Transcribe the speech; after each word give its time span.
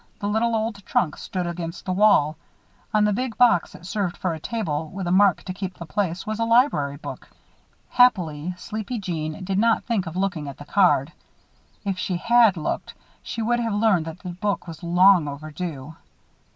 The 0.19 0.27
little 0.29 0.55
old 0.55 0.83
trunk 0.83 1.15
stood 1.17 1.45
against 1.45 1.85
the 1.85 1.91
wall. 1.93 2.35
On 2.91 3.03
the 3.05 3.13
big 3.13 3.37
box 3.37 3.73
that 3.73 3.85
served 3.85 4.17
for 4.17 4.33
a 4.33 4.39
table, 4.39 4.89
with 4.89 5.05
a 5.05 5.11
mark 5.11 5.43
to 5.43 5.53
keep 5.53 5.75
the 5.75 5.85
place, 5.85 6.25
was 6.25 6.39
a 6.39 6.43
library 6.43 6.97
book. 6.97 7.29
Happily, 7.87 8.55
sleepy 8.57 8.97
Jeanne 8.97 9.43
did 9.43 9.59
not 9.59 9.83
think 9.83 10.07
of 10.07 10.15
looking 10.15 10.47
at 10.47 10.57
the 10.57 10.65
card. 10.65 11.11
If 11.85 11.99
she 11.99 12.17
had 12.17 12.57
looked, 12.57 12.95
she 13.21 13.43
would 13.43 13.59
have 13.59 13.73
learned 13.75 14.05
that 14.05 14.17
the 14.17 14.29
book 14.29 14.65
was 14.67 14.81
long 14.81 15.27
overdue. 15.27 15.95